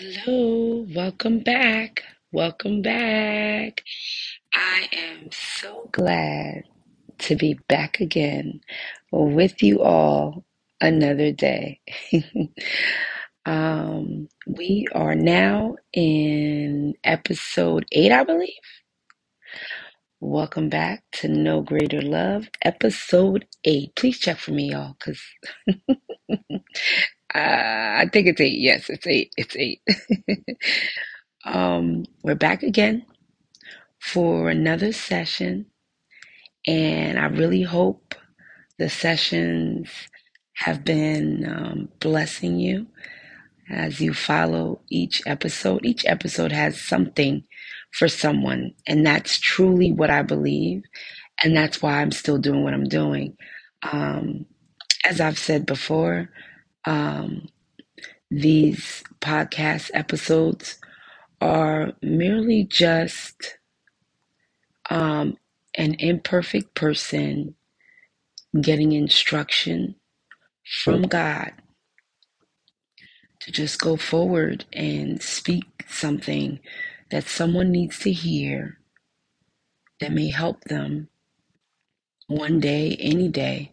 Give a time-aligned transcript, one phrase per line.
[0.00, 2.04] Hello, welcome back.
[2.32, 3.82] Welcome back.
[4.54, 6.62] I am so glad
[7.18, 8.62] to be back again
[9.12, 10.46] with you all
[10.80, 11.80] another day.
[13.44, 18.48] um, we are now in episode 8, I believe.
[20.18, 23.94] Welcome back to No Greater Love, episode 8.
[23.96, 25.22] Please check for me, y'all, because
[27.34, 27.38] uh,
[28.02, 28.58] I think it's 8.
[28.58, 29.34] Yes, it's 8.
[29.36, 29.80] It's 8.
[31.44, 33.04] um, we're back again
[34.00, 35.66] for another session,
[36.66, 38.14] and I really hope
[38.78, 39.90] the sessions
[40.54, 42.86] have been um, blessing you
[43.70, 45.84] as you follow each episode.
[45.84, 47.44] Each episode has something
[47.92, 50.82] for someone, and that's truly what I believe,
[51.44, 53.36] and that's why I'm still doing what I'm doing.
[53.82, 54.46] Um,
[55.04, 56.30] as I've said before,
[56.86, 57.48] um,
[58.30, 60.78] these podcast episodes
[61.40, 63.58] are merely just
[64.90, 65.36] um,
[65.76, 67.54] an imperfect person
[68.60, 69.96] getting instruction
[70.84, 71.52] from God
[73.40, 76.60] to just go forward and speak something
[77.10, 78.78] that someone needs to hear
[80.00, 81.08] that may help them
[82.28, 83.72] one day, any day.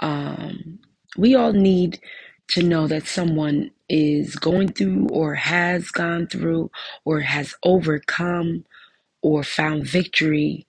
[0.00, 0.80] Um,
[1.18, 2.00] we all need
[2.48, 6.70] to know that someone is going through or has gone through
[7.04, 8.64] or has overcome
[9.22, 10.66] or found victory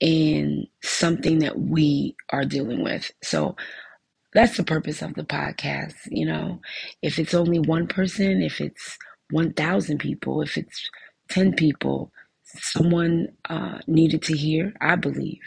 [0.00, 3.10] in something that we are dealing with.
[3.22, 3.56] So
[4.34, 5.94] that's the purpose of the podcast.
[6.08, 6.60] You know,
[7.02, 8.98] if it's only one person, if it's
[9.30, 10.90] 1,000 people, if it's
[11.30, 12.12] 10 people,
[12.44, 15.42] someone uh, needed to hear, I believe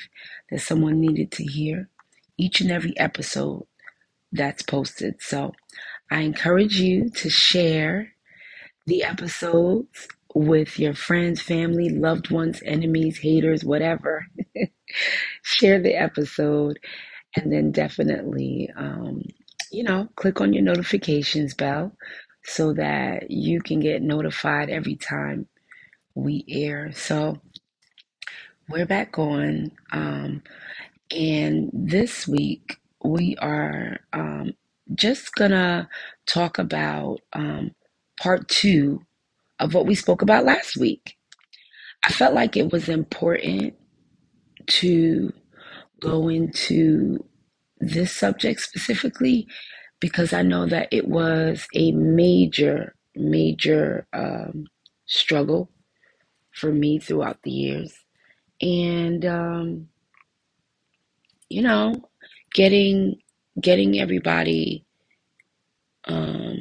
[0.52, 1.90] that someone needed to hear
[2.38, 3.66] each and every episode
[4.32, 5.22] that's posted.
[5.22, 5.54] So
[6.12, 8.14] I encourage you to share
[8.86, 14.26] the episodes with your friends, family, loved ones, enemies, haters, whatever.
[15.44, 16.80] share the episode
[17.36, 19.22] and then definitely, um,
[19.72, 21.92] you know, click on your notifications bell
[22.44, 25.48] so that you can get notified every time
[26.16, 26.92] we air.
[26.94, 27.40] So
[28.68, 29.72] we're back on.
[29.92, 30.42] Um,
[31.12, 34.54] and this week we are um,
[34.96, 35.90] just gonna
[36.28, 37.72] talk about um,
[38.22, 39.02] part two
[39.60, 41.16] of what we spoke about last week.
[42.04, 43.76] I felt like it was important
[44.68, 45.34] to
[46.02, 47.26] go into
[47.80, 49.48] this subject specifically
[50.00, 54.66] because I know that it was a major, major um,
[55.06, 55.72] struggle
[56.54, 57.94] for me throughout the years.
[58.62, 59.90] And, um,
[61.50, 62.09] you know,
[62.60, 63.18] getting
[63.62, 64.86] getting everybody
[66.06, 66.60] um,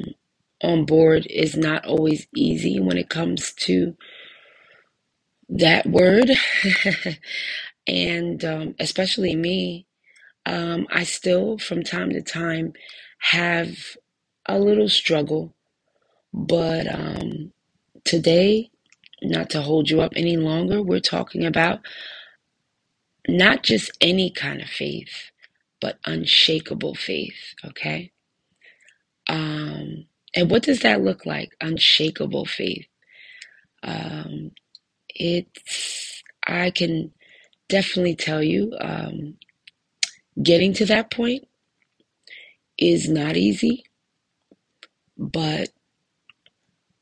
[0.63, 3.95] on board is not always easy when it comes to
[5.49, 6.31] that word.
[7.87, 9.87] and um, especially me,
[10.45, 12.73] um, I still, from time to time,
[13.19, 13.77] have
[14.47, 15.55] a little struggle.
[16.33, 17.53] But um,
[18.05, 18.71] today,
[19.23, 21.81] not to hold you up any longer, we're talking about
[23.27, 25.31] not just any kind of faith,
[25.81, 28.11] but unshakable faith, okay?
[29.27, 31.55] Um, and what does that look like?
[31.61, 32.87] Unshakable faith.
[33.83, 34.51] Um,
[35.09, 37.11] it's, I can
[37.67, 39.35] definitely tell you, um,
[40.41, 41.47] getting to that point
[42.77, 43.83] is not easy,
[45.17, 45.69] but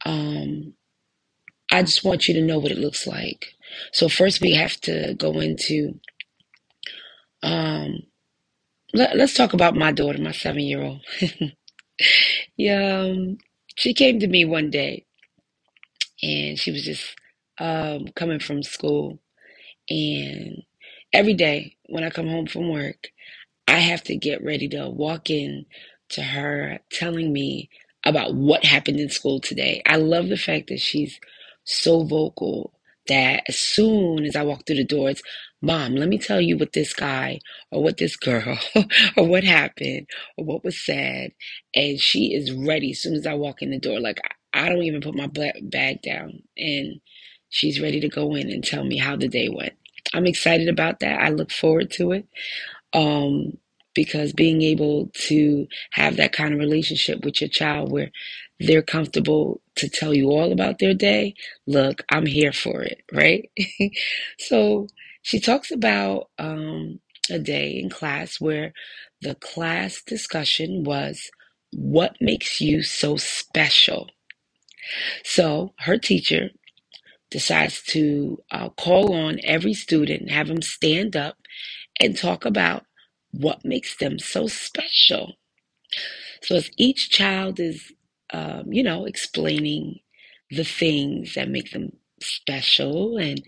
[0.06, 0.74] um,
[1.72, 3.54] I just want you to know what it looks like.
[3.92, 6.00] So first, we have to go into.
[7.44, 8.04] Um,
[8.98, 11.02] let, us talk about my daughter, my seven-year-old.
[12.58, 13.38] yeah, um,
[13.76, 15.06] she came to me one day,
[16.24, 17.16] and she was just
[17.60, 19.20] um, coming from school,
[19.90, 20.64] and
[21.14, 23.10] every day when I come home from work,
[23.68, 25.66] I have to get ready to walk in
[26.10, 27.70] to her telling me
[28.06, 29.82] about what happened in school today.
[29.86, 31.20] I love the fact that she's
[31.66, 32.74] so vocal
[33.08, 35.22] that as soon as I walk through the doors,
[35.62, 37.42] Mom, let me tell you what this guy
[37.74, 38.58] or what this girl
[39.18, 40.08] or what happened
[40.38, 41.34] or what was said.
[41.76, 44.00] And she is ready as soon as I walk in the door.
[44.00, 44.22] Like,
[44.54, 45.28] I don't even put my
[45.64, 46.44] bag down.
[46.58, 47.02] And
[47.50, 49.74] she's ready to go in and tell me how the day went.
[50.16, 51.22] I'm excited about that.
[51.22, 52.28] I look forward to it.
[52.94, 53.58] Um,
[53.96, 58.12] because being able to have that kind of relationship with your child where
[58.60, 61.36] they're comfortable to tell you all about their day,
[61.68, 63.52] look, I'm here for it, right?
[64.40, 64.88] so
[65.28, 68.72] she talks about um, a day in class where
[69.22, 71.30] the class discussion was
[71.74, 74.08] what makes you so special.
[75.26, 76.52] So her teacher
[77.30, 81.36] decides to uh, call on every student, have them stand up
[82.00, 82.86] and talk about
[83.32, 85.34] what makes them so special.
[86.42, 87.92] So as each child is,
[88.32, 90.00] um, you know, explaining
[90.52, 91.92] the things that make them
[92.22, 93.42] special and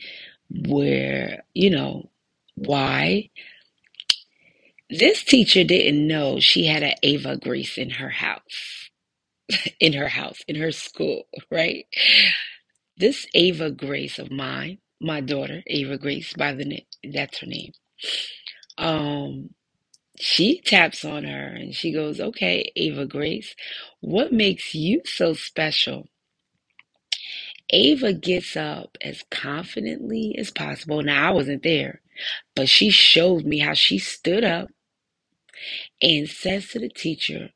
[0.49, 2.09] where, you know,
[2.55, 3.29] why.
[4.89, 8.89] This teacher didn't know she had an Ava Grace in her house,
[9.81, 11.85] in her house, in her school, right?
[12.97, 17.73] This Ava Grace of mine, my daughter, Ava Grace, by the name, that's her name.
[18.77, 19.51] Um,
[20.19, 23.55] she taps on her and she goes, Okay, Ava Grace,
[24.01, 26.07] what makes you so special?
[27.71, 31.03] Ava gets up as confidently as possible.
[31.03, 32.01] Now, I wasn't there,
[32.55, 34.69] but she showed me how she stood up
[36.01, 37.49] and says to the teacher,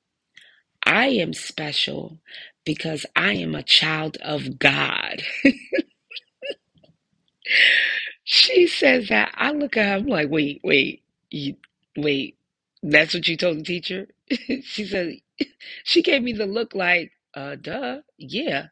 [0.85, 2.19] I am special
[2.65, 5.23] because I am a child of God.
[8.23, 9.31] she says that.
[9.35, 11.55] I look at her, I'm like, wait, wait, you,
[11.97, 12.37] wait,
[12.83, 14.07] that's what you told the teacher?
[14.63, 15.15] she said,
[15.85, 18.67] she gave me the look like, uh, duh, yeah.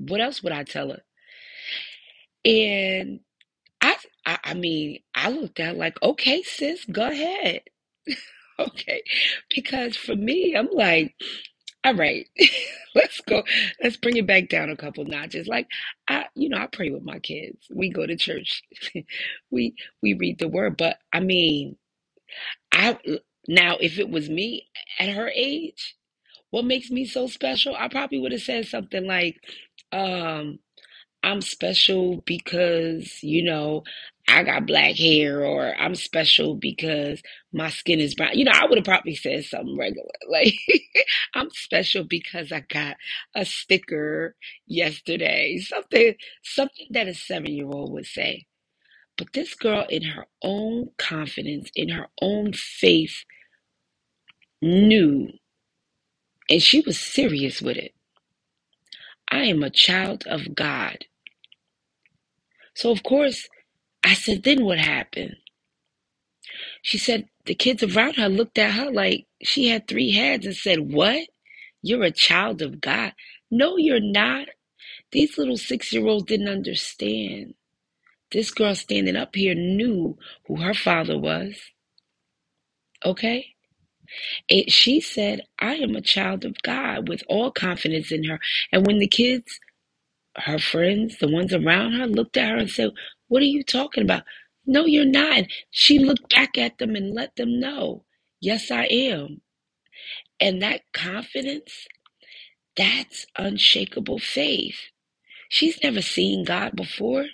[0.00, 1.02] What else would I tell her?
[2.44, 3.20] And
[3.82, 7.62] I, I, I mean, I looked at like, okay, sis, go ahead.
[8.58, 9.02] okay.
[9.54, 11.14] Because for me, I'm like,
[11.84, 12.28] all right,
[12.96, 13.42] let's go.
[13.82, 15.48] Let's bring it back down a couple notches.
[15.48, 15.68] Like
[16.08, 17.58] I, you know, I pray with my kids.
[17.74, 18.62] We go to church.
[19.50, 20.76] we we read the word.
[20.76, 21.76] But I mean,
[22.72, 22.98] I
[23.48, 24.68] now if it was me
[25.00, 25.96] at her age,
[26.50, 27.76] what makes me so special?
[27.76, 29.36] I probably would have said something like,
[29.92, 30.58] um,
[31.22, 33.84] I'm special because, you know,
[34.28, 37.22] I got black hair, or I'm special because
[37.52, 38.38] my skin is brown.
[38.38, 40.08] You know, I would have probably said something regular.
[40.30, 40.54] Like,
[41.34, 42.96] I'm special because I got
[43.34, 45.58] a sticker yesterday.
[45.58, 46.14] Something,
[46.44, 48.46] something that a seven year old would say.
[49.18, 53.24] But this girl, in her own confidence, in her own faith,
[54.62, 55.30] knew,
[56.50, 57.94] and she was serious with it.
[59.30, 61.06] I am a child of God.
[62.74, 63.48] So, of course,
[64.04, 65.36] I said, then what happened?
[66.82, 70.56] She said the kids around her looked at her like she had three heads and
[70.56, 71.28] said, What?
[71.82, 73.14] You're a child of God.
[73.50, 74.48] No, you're not.
[75.12, 77.54] These little six year olds didn't understand.
[78.32, 81.56] This girl standing up here knew who her father was.
[83.04, 83.54] Okay?
[84.50, 88.40] And she said, I am a child of God with all confidence in her.
[88.72, 89.52] And when the kids
[90.36, 92.90] her friends, the ones around her, looked at her and said,
[93.28, 94.24] What are you talking about?
[94.66, 95.44] No, you're not.
[95.70, 98.04] She looked back at them and let them know,
[98.40, 99.42] Yes, I am.
[100.40, 101.86] And that confidence,
[102.76, 104.78] that's unshakable faith.
[105.50, 107.26] She's never seen God before.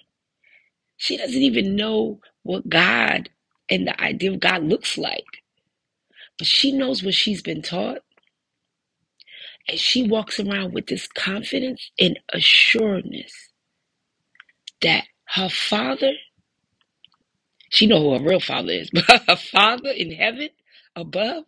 [0.99, 3.31] She doesn't even know what God
[3.71, 5.27] and the idea of God looks like.
[6.39, 8.01] But she knows what she's been taught.
[9.69, 13.33] And she walks around with this confidence and assuredness
[14.83, 16.13] that her father
[17.71, 20.51] She know who her real father is, but her father in heaven
[20.95, 21.45] above,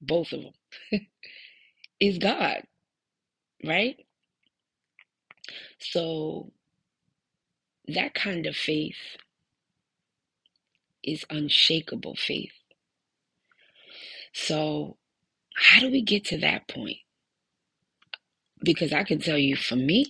[0.00, 0.52] both of them,
[2.00, 2.64] is God,
[3.64, 3.96] right?
[5.80, 6.52] So
[7.88, 9.18] that kind of faith
[11.04, 12.52] is unshakable faith.
[14.36, 14.98] So
[15.56, 16.98] how do we get to that point?
[18.64, 20.06] Because I can tell you, for me,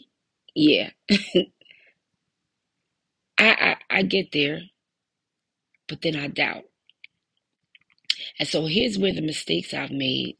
[0.54, 1.16] yeah, I,
[3.38, 4.60] I I get there,
[5.88, 6.64] but then I doubt.
[8.38, 10.36] And so here's where the mistakes I've made.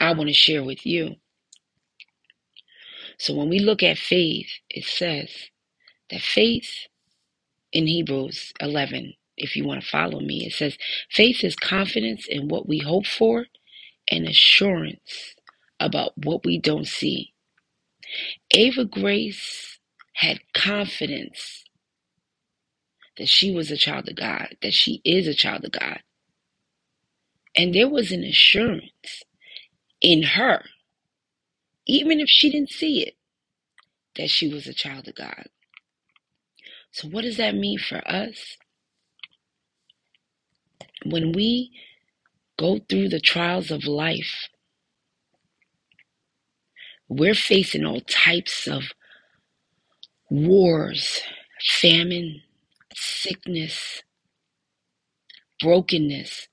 [0.00, 1.16] I want to share with you.
[3.18, 5.30] So when we look at faith, it says
[6.10, 6.88] that faith
[7.72, 10.78] in Hebrews 11, if you want to follow me, it says,
[11.10, 13.46] faith is confidence in what we hope for
[14.10, 15.34] and assurance
[15.80, 17.34] about what we don't see.
[18.54, 19.78] Ava Grace
[20.14, 21.64] had confidence
[23.18, 26.00] that she was a child of God, that she is a child of God.
[27.56, 29.24] And there was an assurance
[30.00, 30.64] in her,
[31.86, 33.14] even if she didn't see it,
[34.16, 35.46] that she was a child of God.
[36.92, 38.56] So, what does that mean for us?
[41.04, 41.72] When we
[42.58, 44.48] go through the trials of life,
[47.08, 48.84] we're facing all types of
[50.30, 51.20] wars,
[51.80, 52.42] famine,
[52.94, 54.02] sickness,
[55.60, 56.48] brokenness,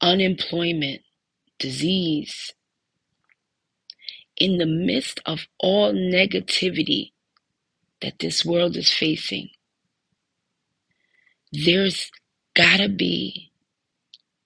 [0.00, 1.02] unemployment,
[1.58, 2.52] disease,
[4.36, 7.12] in the midst of all negativity
[8.02, 9.50] that this world is facing,
[11.52, 12.10] there's
[12.56, 13.52] gotta be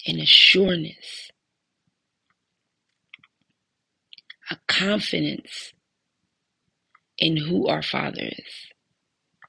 [0.06, 1.30] an assurance,
[4.50, 5.72] a confidence
[7.18, 8.54] in who our Father is.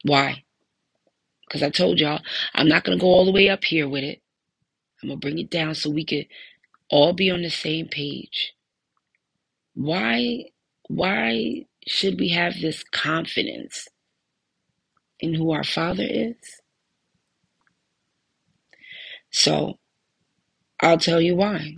[0.03, 0.43] Why?
[1.47, 2.21] Because I told y'all,
[2.55, 4.21] I'm not going to go all the way up here with it.
[5.01, 6.27] I'm going to bring it down so we could
[6.89, 8.53] all be on the same page.
[9.75, 10.45] Why,
[10.89, 13.87] why should we have this confidence
[15.19, 16.35] in who our Father is?
[19.31, 19.75] So,
[20.81, 21.77] I'll tell you why.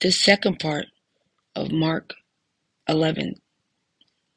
[0.00, 0.86] The second part
[1.56, 2.14] of Mark
[2.88, 3.34] 11,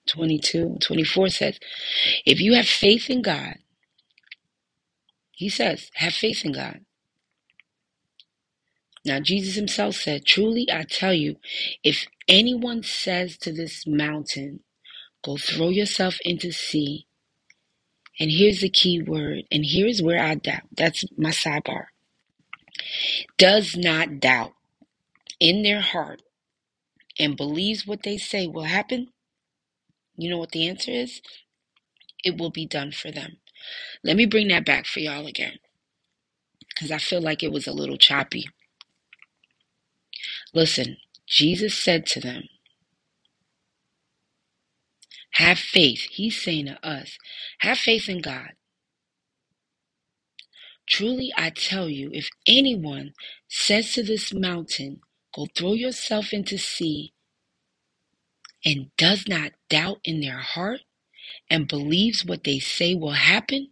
[0.09, 1.59] 22, 24 says,
[2.25, 3.55] If you have faith in God,
[5.31, 6.81] he says, have faith in God.
[9.05, 11.37] Now, Jesus himself said, Truly I tell you,
[11.83, 14.61] if anyone says to this mountain,
[15.25, 17.07] Go throw yourself into sea,
[18.19, 20.63] and here's the key word, and here's where I doubt.
[20.75, 21.85] That's my sidebar.
[23.37, 24.53] Does not doubt
[25.39, 26.21] in their heart
[27.19, 29.09] and believes what they say will happen,
[30.17, 31.21] you know what the answer is?
[32.23, 33.37] It will be done for them.
[34.03, 35.59] Let me bring that back for y'all again
[36.69, 38.49] because I feel like it was a little choppy.
[40.53, 40.97] Listen,
[41.27, 42.43] Jesus said to them,
[45.33, 46.07] Have faith.
[46.11, 47.17] He's saying to us,
[47.61, 48.51] Have faith in God.
[50.89, 53.13] Truly, I tell you, if anyone
[53.49, 55.01] says to this mountain,
[55.35, 57.13] Go throw yourself into sea,
[58.65, 60.81] and does not doubt in their heart
[61.49, 63.69] and believes what they say will happen,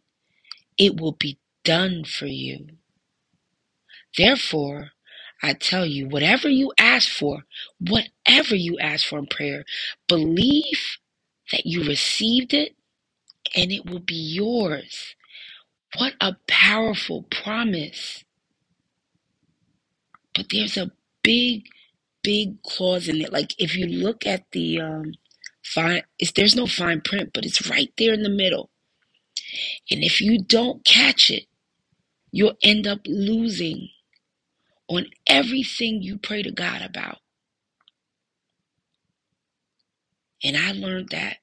[0.78, 2.68] it will be done for you.
[4.18, 4.92] Therefore,
[5.44, 7.44] I tell you, whatever you ask for,
[7.80, 9.66] whatever you ask for in prayer,
[10.08, 10.98] believe
[11.51, 12.75] that you received it
[13.56, 15.16] and it will be yours.
[15.98, 18.24] What a powerful promise.
[20.36, 20.92] But there's a
[21.24, 21.66] big,
[22.24, 23.34] big clause in it.
[23.34, 25.13] Like if you look at the um,
[25.66, 28.70] fine, it's, there's no fine print, but it's right there in the middle.
[29.92, 31.46] And if you don't catch it,
[32.32, 33.89] you'll end up losing
[34.89, 37.20] on everything you pray to God about.
[40.44, 41.38] And I learned that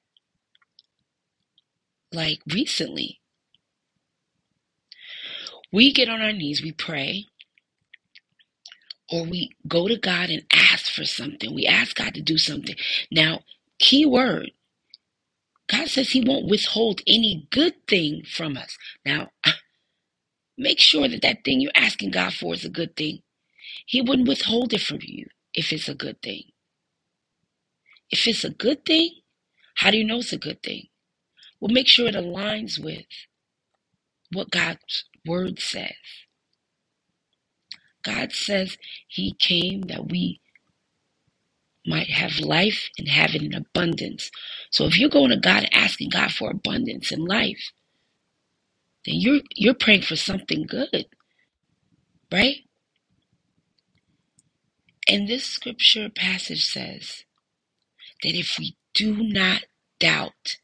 [2.13, 3.21] like recently.
[5.73, 7.25] We get on our knees, we pray,
[9.11, 11.53] or we go to God and ask for something.
[11.55, 12.75] We ask God to do something.
[13.11, 13.41] Now,
[13.79, 14.51] key word
[15.69, 18.77] God says He won't withhold any good thing from us.
[19.05, 19.31] Now,
[20.57, 23.21] make sure that that thing you're asking God for is a good thing.
[23.85, 26.43] He wouldn't withhold it from you if it's a good thing.
[28.15, 29.11] If it's a good thing,
[29.75, 30.87] how do you know it's a good thing?
[31.59, 33.05] Well, make sure it aligns with
[34.33, 35.93] what God's word says.
[38.03, 40.41] God says He came that we
[41.87, 44.31] might have life and have it in abundance.
[44.71, 47.71] So if you're going to God asking God for abundance in life,
[49.05, 51.07] then you're you're praying for something good.
[52.31, 52.57] Right?
[55.09, 57.24] And this scripture passage says
[58.23, 59.63] that if we do not
[59.99, 60.57] doubt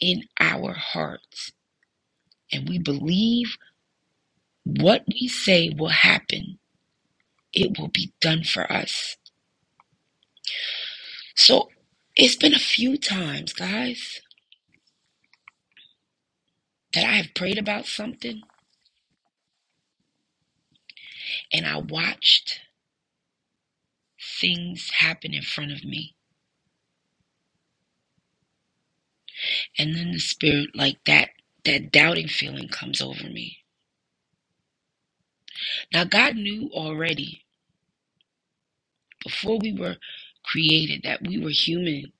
[0.00, 1.52] in our hearts
[2.52, 3.56] and we believe
[4.64, 6.58] what we say will happen,
[7.52, 9.16] it will be done for us.
[11.36, 11.70] So
[12.16, 14.20] it's been a few times, guys,
[16.94, 18.42] that I have prayed about something
[21.52, 22.60] and I watched
[24.40, 26.16] things happen in front of me.
[29.78, 31.30] And then the spirit, like that,
[31.64, 33.58] that doubting feeling comes over me.
[35.92, 37.44] Now, God knew already
[39.24, 39.96] before we were
[40.44, 42.12] created that we were human.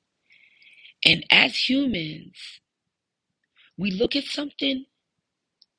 [1.05, 2.61] And as humans,
[3.79, 4.87] we look at something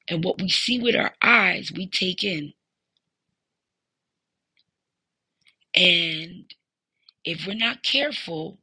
[0.09, 2.53] and what we see with our eyes, we take in.
[5.77, 6.45] And
[7.25, 8.59] if we're not careful,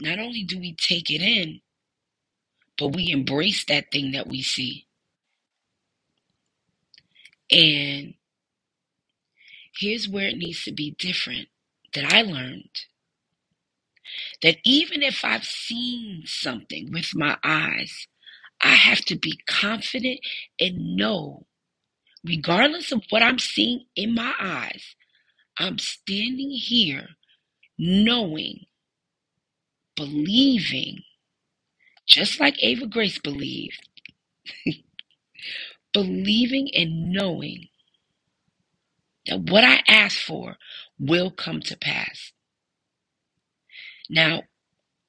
[0.00, 1.60] not only do we take it in,
[2.78, 4.86] but we embrace that thing that we see.
[7.50, 8.14] And
[9.78, 11.48] here's where it needs to be different
[11.94, 12.70] that I learned
[14.42, 18.06] that even if I've seen something with my eyes,
[18.62, 20.20] I have to be confident
[20.60, 21.46] and know,
[22.24, 24.96] regardless of what I'm seeing in my eyes,
[25.60, 27.10] I'm standing here
[27.78, 28.66] knowing,
[29.96, 31.00] believing,
[32.06, 33.88] just like Ava Grace believed,
[35.94, 37.68] believing and knowing
[39.26, 40.56] that what I ask for
[40.98, 42.32] will come to pass.
[44.10, 44.44] Now,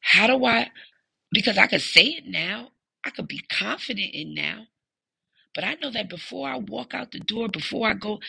[0.01, 0.71] how do I,
[1.31, 2.69] because I could say it now,
[3.05, 4.65] I could be confident in now,
[5.55, 8.19] but I know that before I walk out the door, before I go,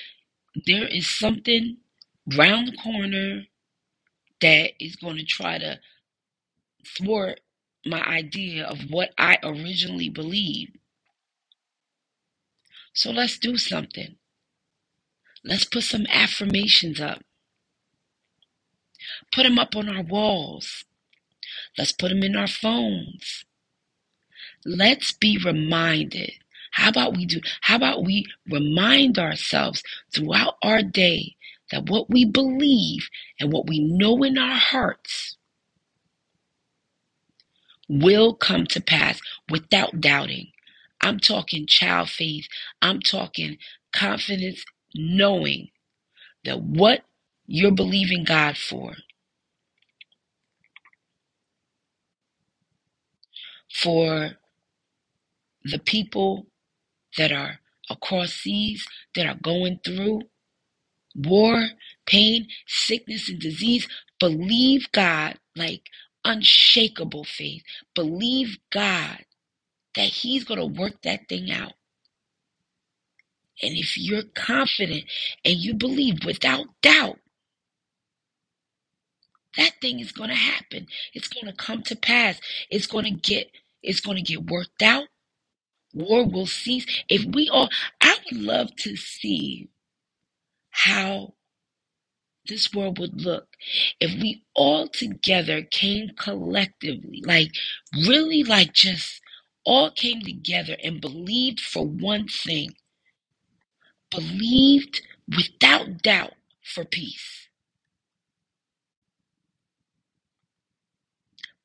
[0.66, 1.78] there is something
[2.26, 3.42] round the corner
[4.40, 5.78] that is going to try to
[6.98, 7.40] thwart
[7.84, 10.78] my idea of what I originally believed.
[12.94, 14.16] So let's do something.
[15.44, 17.22] Let's put some affirmations up.
[19.32, 20.84] Put them up on our walls.
[21.76, 23.44] Let's put them in our phones.
[24.64, 26.32] Let's be reminded.
[26.72, 27.40] How about we do?
[27.62, 29.82] How about we remind ourselves
[30.14, 31.36] throughout our day
[31.72, 33.08] that what we believe
[33.40, 35.38] and what we know in our hearts
[37.88, 40.48] will come to pass without doubting.
[41.02, 42.46] I'm talking child faith.
[42.82, 43.58] I'm talking
[43.94, 44.64] confidence,
[44.94, 45.70] knowing
[46.44, 47.02] that what
[47.46, 48.94] you're believing God for,
[53.74, 54.32] for
[55.64, 56.46] the people
[57.18, 57.60] that are
[57.90, 58.86] across seas,
[59.16, 60.22] that are going through
[61.16, 61.68] war,
[62.06, 63.88] pain, sickness, and disease,
[64.20, 65.82] believe God like
[66.24, 67.62] unshakable faith.
[67.94, 69.24] Believe God
[69.96, 71.74] that He's going to work that thing out.
[73.62, 75.04] And if you're confident
[75.44, 77.18] and you believe without doubt,
[79.56, 80.86] that thing is going to happen.
[81.14, 82.40] It's going to come to pass.
[82.70, 83.48] It's going to get
[83.82, 85.06] it's going to get worked out.
[85.94, 86.86] War will cease.
[87.08, 89.70] If we all I would love to see
[90.72, 91.34] how
[92.48, 93.46] this world would look
[94.00, 97.52] if we all together came collectively, like
[98.06, 99.20] really like just
[99.64, 102.74] all came together and believed for one thing.
[104.10, 107.48] Believed without doubt for peace.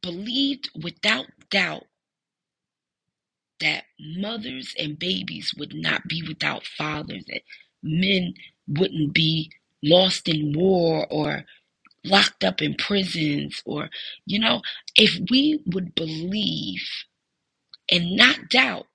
[0.01, 1.85] Believed without doubt
[3.59, 7.41] that mothers and babies would not be without fathers, that
[7.81, 8.35] men
[8.67, 9.51] wouldn't be
[9.83, 11.45] lost in war or
[12.05, 13.89] locked up in prisons or
[14.25, 14.61] you know
[14.97, 16.83] if we would believe
[17.91, 18.87] and not doubt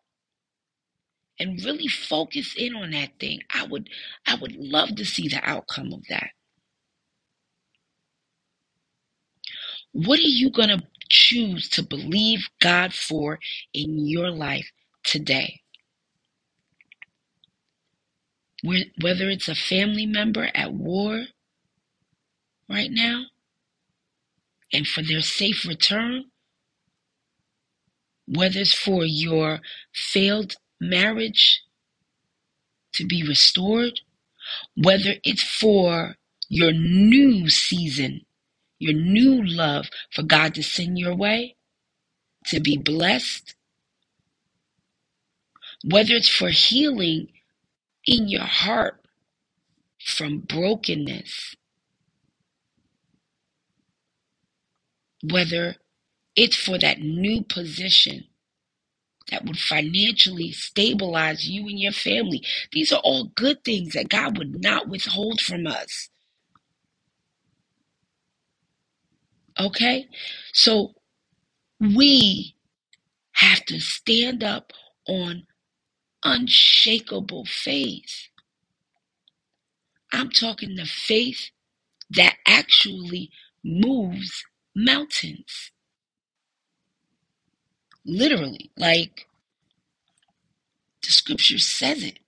[1.40, 3.90] and really focus in on that thing i would
[4.26, 6.30] i would love to see the outcome of that.
[9.92, 13.40] What are you going to choose to believe god for
[13.74, 14.70] in your life
[15.04, 15.61] today
[18.62, 21.24] whether it's a family member at war
[22.68, 23.24] right now
[24.72, 26.26] and for their safe return,
[28.26, 29.60] whether it's for your
[29.92, 31.62] failed marriage
[32.94, 34.00] to be restored,
[34.76, 36.16] whether it's for
[36.48, 38.20] your new season,
[38.78, 41.56] your new love for God to send your way,
[42.46, 43.54] to be blessed,
[45.84, 47.28] whether it's for healing
[48.06, 49.00] in your heart
[50.04, 51.56] from brokenness,
[55.30, 55.76] whether
[56.36, 58.24] it's for that new position
[59.30, 62.44] that would financially stabilize you and your family.
[62.72, 66.10] These are all good things that God would not withhold from us.
[69.58, 70.08] Okay?
[70.52, 70.94] So
[71.80, 72.56] we
[73.34, 74.72] have to stand up
[75.06, 75.44] on
[76.24, 78.28] unshakable faith.
[80.12, 81.50] I'm talking the faith
[82.10, 83.30] that actually
[83.64, 84.44] moves
[84.76, 85.72] mountains.
[88.04, 89.26] Literally, like
[91.02, 92.18] the scripture says it.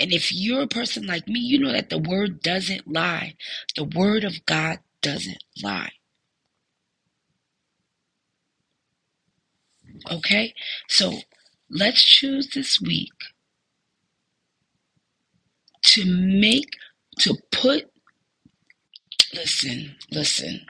[0.00, 3.36] And if you're a person like me, you know that the word doesn't lie.
[3.76, 5.92] The word of God doesn't lie.
[10.10, 10.54] Okay?
[10.88, 11.14] So
[11.70, 13.12] let's choose this week
[15.82, 16.70] to make,
[17.20, 17.90] to put,
[19.34, 20.62] listen, listen.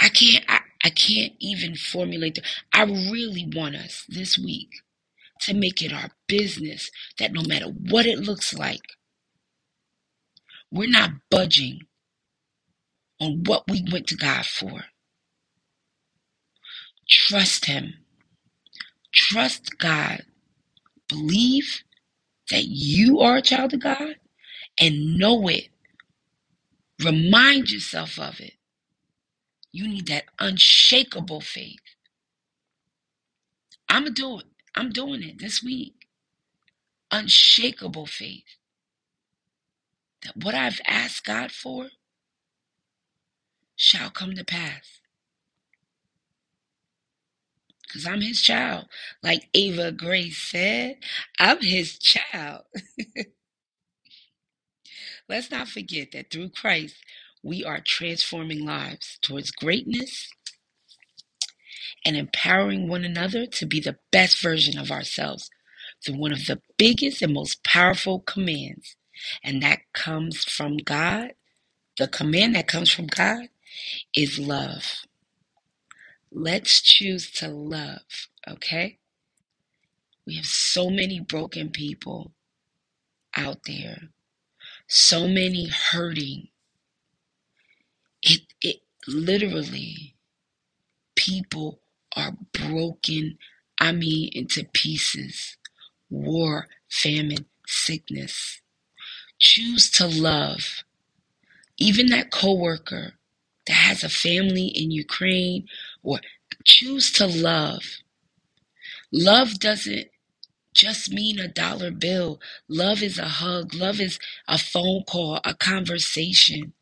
[0.00, 2.36] I can't, I, I can't even formulate.
[2.36, 4.70] The, I really want us this week
[5.42, 8.82] to make it our business that no matter what it looks like,
[10.70, 11.80] we're not budging
[13.20, 14.82] on what we went to God for.
[17.08, 17.94] Trust Him.
[19.16, 20.24] Trust God.
[21.08, 21.84] Believe
[22.50, 24.16] that you are a child of God
[24.80, 25.64] and know it
[27.04, 28.54] Remind yourself of it.
[29.72, 31.80] You need that unshakable faith.
[33.88, 34.46] I'm going to do it.
[34.74, 36.06] I'm doing it this week.
[37.12, 38.44] Unshakable faith.
[40.24, 41.88] That what I've asked God for
[43.76, 45.00] shall come to pass.
[47.96, 48.86] Because I'm his child.
[49.22, 50.98] Like Ava Grace said,
[51.40, 52.64] I'm his child.
[55.28, 56.96] Let's not forget that through Christ,
[57.42, 60.28] we are transforming lives towards greatness
[62.04, 65.50] and empowering one another to be the best version of ourselves
[66.04, 68.96] through one of the biggest and most powerful commands.
[69.42, 71.32] And that comes from God.
[71.98, 73.48] The command that comes from God
[74.16, 75.02] is love.
[76.32, 78.98] Let's choose to love, okay?
[80.26, 82.32] We have so many broken people
[83.36, 84.10] out there,
[84.88, 86.48] so many hurting.
[88.22, 90.16] It, it literally,
[91.14, 91.80] people
[92.16, 93.38] are broken,
[93.80, 95.56] I mean, into pieces.
[96.10, 98.60] War, famine, sickness.
[99.38, 100.84] Choose to love.
[101.78, 103.14] Even that coworker
[103.66, 105.66] that has a family in Ukraine,
[106.06, 106.20] or
[106.64, 107.82] choose to love.
[109.12, 110.08] Love doesn't
[110.74, 112.40] just mean a dollar bill.
[112.68, 113.74] Love is a hug.
[113.74, 116.74] Love is a phone call, a conversation.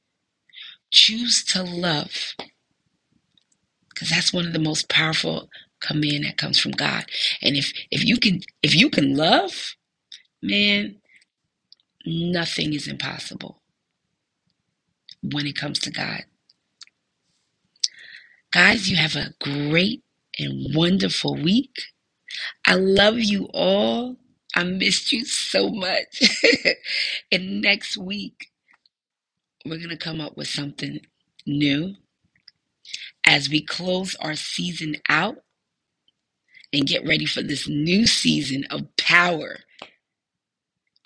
[0.92, 2.34] Choose to love.
[3.90, 5.48] Because that's one of the most powerful
[5.80, 7.06] command that comes from God.
[7.42, 9.76] And if if you can if you can love,
[10.42, 10.96] man,
[12.06, 13.62] nothing is impossible
[15.22, 16.24] when it comes to God.
[18.54, 20.04] Guys, you have a great
[20.38, 21.74] and wonderful week.
[22.64, 24.14] I love you all.
[24.54, 26.22] I missed you so much.
[27.32, 28.52] and next week,
[29.66, 31.00] we're going to come up with something
[31.44, 31.96] new
[33.26, 35.38] as we close our season out
[36.72, 39.58] and get ready for this new season of power.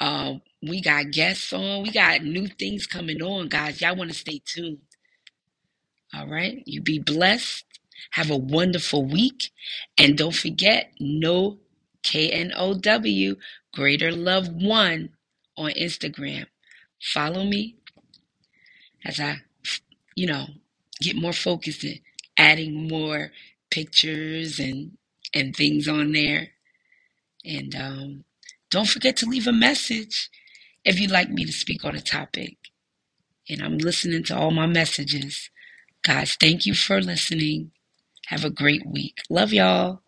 [0.01, 3.81] Um, we got guests on, we got new things coming on, guys.
[3.81, 4.81] Y'all want to stay tuned.
[6.15, 6.63] All right.
[6.67, 7.65] You be blessed.
[8.13, 9.51] Have a wonderful week.
[9.97, 11.59] And don't forget, no
[12.03, 13.37] K N O W,
[13.75, 15.11] Greater Love One
[15.57, 16.47] on Instagram.
[17.03, 17.77] Follow me
[19.05, 19.39] as I,
[20.15, 20.47] you know,
[21.01, 21.99] get more focused in
[22.37, 23.31] adding more
[23.71, 24.97] pictures and
[25.35, 26.49] and things on there.
[27.45, 28.25] And um,
[28.71, 30.31] don't forget to leave a message
[30.85, 32.57] if you'd like me to speak on a topic.
[33.49, 35.51] And I'm listening to all my messages.
[36.09, 37.73] Guys, thank you for listening.
[38.29, 39.19] Have a great week.
[39.31, 40.03] Love y'all.